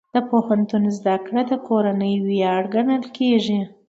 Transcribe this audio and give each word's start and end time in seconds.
د 0.15 0.17
پوهنتون 0.29 0.83
زده 0.97 1.15
کړه 1.25 1.41
د 1.49 1.51
کورنۍ 1.67 2.13
ویاړ 2.27 2.61
ګڼل 2.73 3.03
کېږي. 3.17 3.59